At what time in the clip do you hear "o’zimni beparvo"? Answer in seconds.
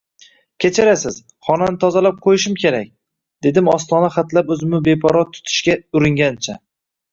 4.57-5.25